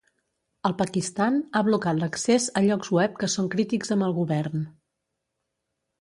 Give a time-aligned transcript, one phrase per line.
[0.69, 4.69] El Pakistan ha blocat l'accés a llocs web que són crítics amb el govern.